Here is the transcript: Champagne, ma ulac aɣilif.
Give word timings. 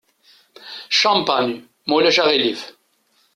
Champagne, 0.99 1.55
ma 1.85 1.93
ulac 1.97 2.17
aɣilif. 2.23 2.61